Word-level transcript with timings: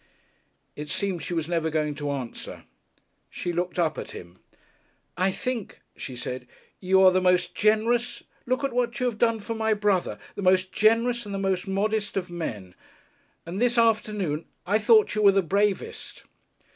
It 0.75 0.89
seemed 0.89 1.21
she 1.21 1.35
was 1.35 1.47
never 1.47 1.69
going 1.69 1.93
to 1.93 2.09
answer. 2.09 2.63
She 3.29 3.53
looked 3.53 3.77
up 3.77 3.99
at 3.99 4.09
him. 4.09 4.39
"I 5.15 5.29
think," 5.29 5.79
she 5.95 6.15
said, 6.15 6.47
"you 6.79 7.01
are 7.03 7.11
the 7.11 7.21
most 7.21 7.53
generous 7.53 8.23
look 8.47 8.63
at 8.63 8.73
what 8.73 8.99
you 8.99 9.05
have 9.05 9.19
done 9.19 9.39
for 9.41 9.53
my 9.53 9.75
brother 9.75 10.17
the 10.33 10.41
most 10.41 10.71
generous 10.71 11.27
and 11.27 11.35
the 11.35 11.45
most 11.45 11.67
modest 11.67 12.17
of 12.17 12.31
men. 12.31 12.73
And 13.45 13.61
this 13.61 13.77
afternoon 13.77 14.45
I 14.65 14.79
thought 14.79 15.13
you 15.13 15.21
were 15.21 15.33
the 15.33 15.43
bravest." 15.43 16.23